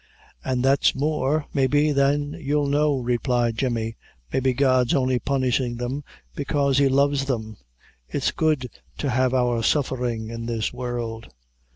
"An' 0.43 0.63
that's 0.63 0.95
more, 0.95 1.45
maybe, 1.53 1.91
than 1.91 2.33
you 2.33 2.65
know," 2.67 2.97
replied 2.97 3.59
Jemmy. 3.59 3.97
"Maybe 4.33 4.51
God's 4.51 4.95
only 4.95 5.19
punishing 5.19 5.75
them, 5.75 6.03
bekaise 6.35 6.79
he 6.79 6.89
loves 6.89 7.25
them. 7.25 7.57
It's 8.09 8.31
good 8.31 8.71
to 8.97 9.11
have 9.11 9.35
our 9.35 9.61
suffering 9.61 10.31
in 10.31 10.47
this 10.47 10.73
world." 10.73 11.29